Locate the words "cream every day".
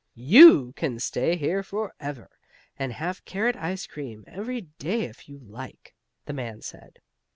3.85-5.01